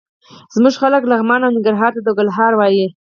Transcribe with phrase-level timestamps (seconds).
[0.55, 2.87] زموږ خلک لغمان او ننګرهار ته د ګل هار وايي.